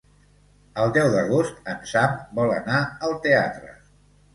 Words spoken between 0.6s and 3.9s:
El deu d'agost en Sam vol anar al teatre.